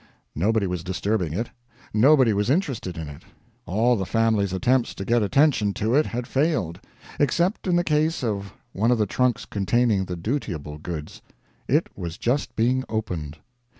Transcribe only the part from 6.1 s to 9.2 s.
failed except in the case of one of the